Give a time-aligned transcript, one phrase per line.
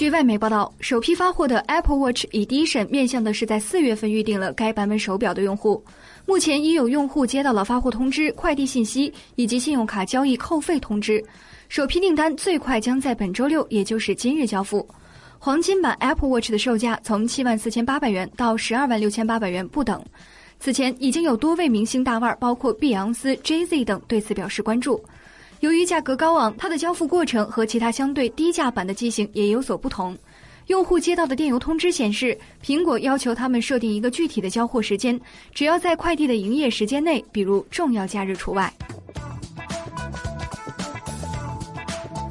[0.00, 5.84] 据外媒报道，首批发货的 Apple Watch Edition 面向的是在四月份预定了该版本手表的用户。
[6.24, 11.22] 目前已有用户接到了发货通知、快递信息以及信用卡交易扣费通知。
[11.68, 14.88] 首批订单最快将在本周六，也就是今日交付。
[15.38, 20.02] 黄金版 Apple Watch 的售价从七万四千八百元到十二万六千八百元不等。
[20.58, 24.98] 此前已经有多位明星大腕，包括碧昂斯、Jay Z 等对此表示关注。
[25.60, 30.16] 由于价格高昂，它的交付过程和其他相对低价版的机型也有所不同。
[30.68, 35.20] 用户接到的电邮通知显示，苹果要求他们设定一个具体的交货时间，
[35.52, 38.72] 只要在快递的营业时间内，比如重要假日除外。